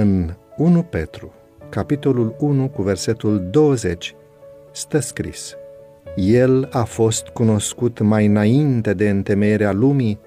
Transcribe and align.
În 0.00 0.34
1 0.56 0.82
Petru, 0.82 1.32
capitolul 1.68 2.36
1 2.38 2.68
cu 2.68 2.82
versetul 2.82 3.48
20, 3.50 4.14
stă 4.70 4.98
scris 4.98 5.54
El 6.16 6.68
a 6.72 6.84
fost 6.84 7.28
cunoscut 7.28 7.98
mai 7.98 8.26
înainte 8.26 8.94
de 8.94 9.08
întemeierea 9.08 9.72
lumii 9.72 10.18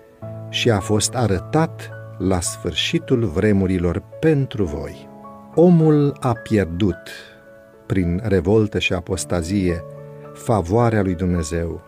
și 0.50 0.70
a 0.70 0.80
fost 0.80 1.16
arătat 1.16 1.90
la 2.18 2.40
sfârșitul 2.40 3.26
vremurilor 3.26 4.04
pentru 4.20 4.64
voi. 4.64 5.10
Omul 5.56 6.18
a 6.20 6.34
pierdut, 6.34 7.02
prin 7.86 8.22
revoltă 8.24 8.80
și 8.80 8.94
apostazie, 8.94 9.84
favoarea 10.34 11.02
lui 11.02 11.16
Dumnezeu, 11.16 11.82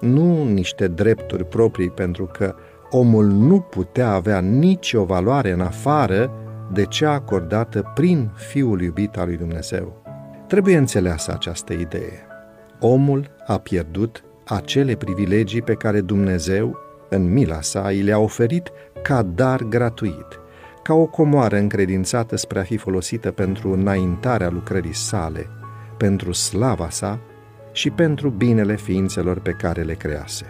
nu 0.00 0.44
niște 0.44 0.88
drepturi 0.88 1.44
proprii, 1.44 1.90
pentru 1.90 2.24
că 2.24 2.54
omul 2.90 3.24
nu 3.24 3.60
putea 3.60 4.10
avea 4.10 4.40
nicio 4.40 5.04
valoare 5.04 5.50
în 5.50 5.60
afară 5.60 6.30
de 6.72 6.84
cea 6.84 7.12
acordată 7.12 7.92
prin 7.94 8.30
Fiul 8.34 8.82
iubit 8.82 9.16
al 9.16 9.26
lui 9.26 9.36
Dumnezeu. 9.36 10.02
Trebuie 10.46 10.76
înțeleasă 10.76 11.32
această 11.32 11.72
idee. 11.72 12.26
Omul 12.80 13.30
a 13.46 13.58
pierdut 13.58 14.24
acele 14.46 14.94
privilegii 14.94 15.62
pe 15.62 15.74
care 15.74 16.00
Dumnezeu, 16.00 16.76
în 17.08 17.32
mila 17.32 17.60
sa, 17.60 17.82
îi 17.86 18.02
le-a 18.02 18.18
oferit 18.18 18.70
ca 19.02 19.22
dar 19.22 19.62
gratuit, 19.62 20.40
ca 20.82 20.94
o 20.94 21.06
comoară 21.06 21.56
încredințată 21.56 22.36
spre 22.36 22.58
a 22.58 22.62
fi 22.62 22.76
folosită 22.76 23.30
pentru 23.30 23.72
înaintarea 23.72 24.50
lucrării 24.50 24.94
sale, 24.94 25.46
pentru 25.96 26.32
slava 26.32 26.90
sa 26.90 27.20
și 27.72 27.90
pentru 27.90 28.28
binele 28.28 28.76
ființelor 28.76 29.40
pe 29.40 29.50
care 29.50 29.82
le 29.82 29.94
crease. 29.94 30.44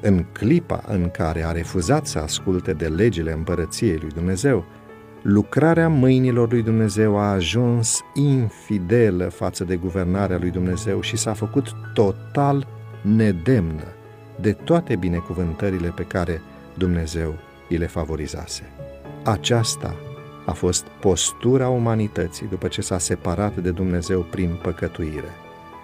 În 0.00 0.24
clipa 0.32 0.82
în 0.88 1.10
care 1.10 1.44
a 1.44 1.52
refuzat 1.52 2.06
să 2.06 2.18
asculte 2.18 2.72
de 2.72 2.86
legile 2.86 3.32
împărăției 3.32 3.98
lui 4.00 4.10
Dumnezeu, 4.14 4.64
lucrarea 5.22 5.88
mâinilor 5.88 6.50
lui 6.50 6.62
Dumnezeu 6.62 7.18
a 7.18 7.30
ajuns 7.30 8.00
infidelă 8.14 9.28
față 9.28 9.64
de 9.64 9.76
guvernarea 9.76 10.38
lui 10.38 10.50
Dumnezeu 10.50 11.00
și 11.00 11.16
s-a 11.16 11.32
făcut 11.32 11.72
total 11.94 12.66
nedemnă 13.02 13.86
de 14.40 14.52
toate 14.52 14.96
binecuvântările 14.96 15.88
pe 15.88 16.02
care 16.02 16.40
Dumnezeu 16.74 17.34
îi 17.68 17.76
le 17.76 17.86
favorizase. 17.86 18.62
Aceasta 19.24 19.94
a 20.46 20.52
fost 20.52 20.86
postura 21.00 21.68
umanității 21.68 22.46
după 22.46 22.68
ce 22.68 22.80
s-a 22.80 22.98
separat 22.98 23.56
de 23.56 23.70
Dumnezeu 23.70 24.20
prin 24.20 24.58
păcătuire. 24.62 25.30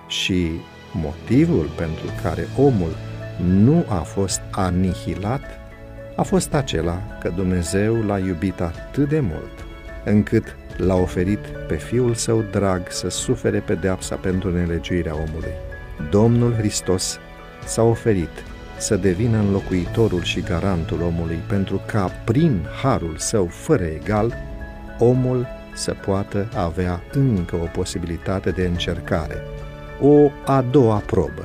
Și 0.07 0.51
motivul 0.93 1.69
pentru 1.77 2.07
care 2.23 2.47
omul 2.57 2.91
nu 3.45 3.85
a 3.89 4.01
fost 4.01 4.41
anihilat 4.51 5.43
a 6.19 6.23
fost 6.23 6.55
acela 6.55 7.03
că 7.21 7.33
Dumnezeu 7.37 8.03
l-a 8.03 8.19
iubit 8.19 8.61
atât 8.61 9.09
de 9.09 9.21
mult, 9.21 9.65
încât 10.05 10.57
l-a 10.77 10.95
oferit 10.95 11.39
pe 11.69 11.75
Fiul 11.75 12.15
Său 12.15 12.45
drag 12.51 12.83
să 12.89 13.09
sufere 13.09 13.59
pedeapsa 13.59 14.17
pentru 14.17 14.51
nelegiuirea 14.51 15.15
omului. 15.15 15.53
Domnul 16.11 16.55
Hristos 16.55 17.19
s-a 17.65 17.83
oferit 17.83 18.29
să 18.79 18.97
devină 18.97 19.39
înlocuitorul 19.39 20.23
și 20.23 20.41
garantul 20.41 21.03
omului 21.03 21.39
pentru 21.49 21.81
ca, 21.87 22.11
prin 22.25 22.67
harul 22.83 23.15
său 23.17 23.47
fără 23.47 23.85
egal, 23.85 24.35
omul 24.99 25.47
să 25.75 25.95
poată 26.07 26.49
avea 26.57 27.01
încă 27.13 27.57
o 27.57 27.67
posibilitate 27.73 28.51
de 28.51 28.67
încercare, 28.67 29.43
o 30.01 30.31
a 30.45 30.65
doua 30.71 31.03
probă, 31.07 31.45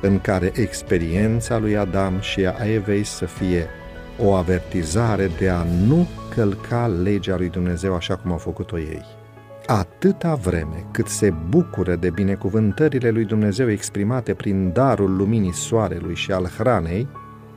în 0.00 0.20
care 0.20 0.52
experiența 0.54 1.58
lui 1.58 1.76
Adam 1.76 2.20
și 2.20 2.46
a 2.46 2.64
Evei 2.72 3.04
să 3.04 3.24
fie 3.24 3.68
o 4.18 4.34
avertizare 4.34 5.30
de 5.38 5.48
a 5.48 5.62
nu 5.86 6.06
călca 6.34 6.86
legea 6.86 7.36
lui 7.36 7.48
Dumnezeu 7.48 7.94
așa 7.94 8.16
cum 8.16 8.32
au 8.32 8.38
făcut-o 8.38 8.78
ei. 8.78 9.02
Atâta 9.66 10.34
vreme 10.34 10.86
cât 10.90 11.06
se 11.06 11.34
bucură 11.48 11.96
de 11.96 12.10
binecuvântările 12.10 13.10
lui 13.10 13.24
Dumnezeu 13.24 13.70
exprimate 13.70 14.34
prin 14.34 14.72
darul 14.72 15.16
luminii 15.16 15.52
soarelui 15.52 16.14
și 16.14 16.32
al 16.32 16.46
hranei, 16.58 17.08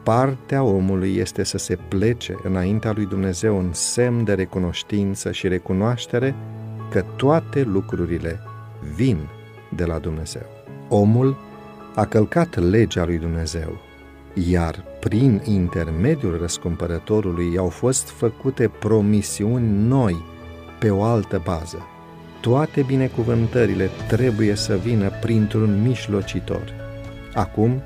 partea 0.03 0.63
omului 0.63 1.15
este 1.15 1.43
să 1.43 1.57
se 1.57 1.77
plece 1.87 2.35
înaintea 2.43 2.91
lui 2.91 3.05
Dumnezeu 3.05 3.59
în 3.59 3.73
semn 3.73 4.23
de 4.23 4.33
recunoștință 4.33 5.31
și 5.31 5.47
recunoaștere 5.47 6.35
că 6.91 7.03
toate 7.15 7.63
lucrurile 7.63 8.39
vin 8.95 9.17
de 9.75 9.85
la 9.85 9.97
Dumnezeu. 9.97 10.45
Omul 10.89 11.37
a 11.95 12.05
călcat 12.05 12.55
legea 12.69 13.05
lui 13.05 13.17
Dumnezeu, 13.17 13.77
iar 14.49 14.83
prin 14.99 15.41
intermediul 15.45 16.37
răscumpărătorului 16.37 17.57
au 17.57 17.67
fost 17.67 18.09
făcute 18.09 18.71
promisiuni 18.79 19.87
noi 19.87 20.23
pe 20.79 20.89
o 20.89 21.03
altă 21.03 21.41
bază. 21.45 21.87
Toate 22.41 22.81
binecuvântările 22.81 23.89
trebuie 24.07 24.55
să 24.55 24.75
vină 24.75 25.11
printr-un 25.21 25.81
mijlocitor. 25.81 26.73
Acum, 27.33 27.81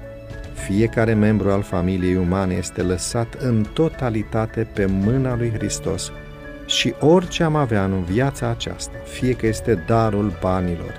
fiecare 0.53 1.13
membru 1.13 1.51
al 1.51 1.62
familiei 1.62 2.16
umane 2.16 2.53
este 2.53 2.81
lăsat 2.81 3.33
în 3.33 3.66
totalitate 3.73 4.68
pe 4.73 4.85
mâna 4.85 5.35
lui 5.35 5.51
Hristos 5.51 6.12
și 6.66 6.94
orice 7.00 7.44
am 7.44 7.56
avea 7.56 7.83
în 7.83 8.03
viața 8.03 8.47
aceasta, 8.47 8.97
fie 9.06 9.33
că 9.33 9.47
este 9.47 9.83
darul 9.88 10.38
banilor, 10.41 10.94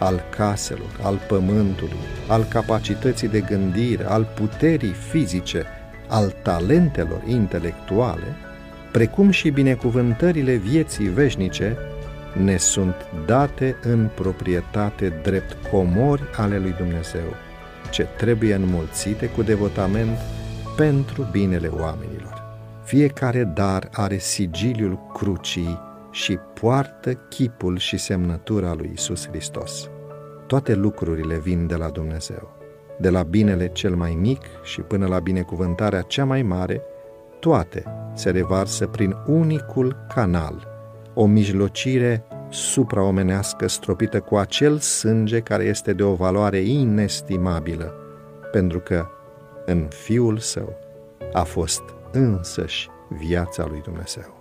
al 0.00 0.22
caselor, 0.36 0.98
al 1.02 1.20
pământului, 1.28 2.04
al 2.28 2.44
capacității 2.44 3.28
de 3.28 3.40
gândire, 3.40 4.04
al 4.04 4.26
puterii 4.34 4.94
fizice, 5.10 5.64
al 6.08 6.34
talentelor 6.42 7.22
intelectuale, 7.26 8.36
precum 8.92 9.30
și 9.30 9.50
binecuvântările 9.50 10.54
vieții 10.54 11.08
veșnice, 11.08 11.76
ne 12.42 12.56
sunt 12.56 12.94
date 13.26 13.76
în 13.82 14.08
proprietate 14.14 15.20
drept 15.22 15.56
comori 15.70 16.22
ale 16.36 16.58
lui 16.58 16.74
Dumnezeu, 16.78 17.34
ce 17.90 18.02
trebuie 18.02 18.54
înmulțite 18.54 19.26
cu 19.26 19.42
devotament 19.42 20.18
pentru 20.76 21.28
binele 21.30 21.68
oamenilor. 21.68 22.42
Fiecare 22.84 23.44
dar 23.44 23.88
are 23.92 24.18
sigiliul 24.18 24.98
crucii 25.12 25.89
și 26.10 26.36
poartă 26.36 27.12
chipul 27.12 27.78
și 27.78 27.96
semnătura 27.96 28.74
lui 28.74 28.90
Isus 28.94 29.28
Hristos. 29.28 29.90
Toate 30.46 30.74
lucrurile 30.74 31.38
vin 31.38 31.66
de 31.66 31.74
la 31.74 31.88
Dumnezeu. 31.88 32.56
De 32.98 33.10
la 33.10 33.22
binele 33.22 33.68
cel 33.68 33.94
mai 33.94 34.18
mic 34.20 34.42
și 34.62 34.80
până 34.80 35.06
la 35.06 35.18
binecuvântarea 35.18 36.00
cea 36.00 36.24
mai 36.24 36.42
mare, 36.42 36.82
toate 37.38 37.84
se 38.14 38.30
revarsă 38.30 38.86
prin 38.86 39.16
unicul 39.26 40.06
canal, 40.14 40.68
o 41.14 41.26
mijlocire 41.26 42.24
supraomenească 42.48 43.68
stropită 43.68 44.20
cu 44.20 44.36
acel 44.36 44.78
sânge 44.78 45.40
care 45.40 45.64
este 45.64 45.92
de 45.92 46.02
o 46.02 46.14
valoare 46.14 46.58
inestimabilă, 46.58 47.94
pentru 48.52 48.80
că 48.80 49.06
în 49.66 49.86
Fiul 49.88 50.38
Său 50.38 50.78
a 51.32 51.42
fost 51.42 51.82
însăși 52.12 52.88
viața 53.08 53.66
lui 53.66 53.80
Dumnezeu. 53.80 54.39